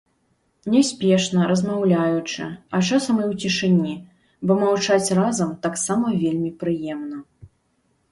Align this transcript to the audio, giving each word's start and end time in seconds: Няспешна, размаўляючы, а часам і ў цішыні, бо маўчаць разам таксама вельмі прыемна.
Няспешна, 0.75 1.41
размаўляючы, 1.49 2.47
а 2.77 2.79
часам 2.87 3.15
і 3.19 3.25
ў 3.25 3.33
цішыні, 3.43 3.93
бо 4.47 4.57
маўчаць 4.63 5.13
разам 5.19 5.53
таксама 5.67 6.07
вельмі 6.23 6.51
прыемна. 6.65 7.17